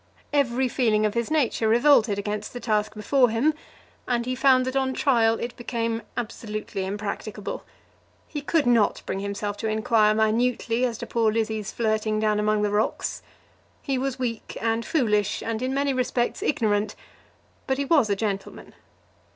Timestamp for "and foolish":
14.59-15.43